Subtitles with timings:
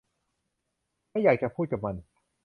[1.11, 1.95] ไม่อยากจะพูดกับมัน